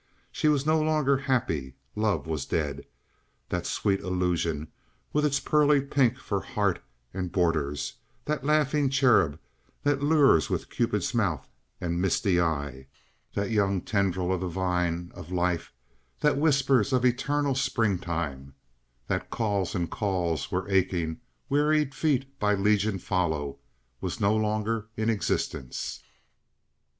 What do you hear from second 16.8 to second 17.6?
of eternal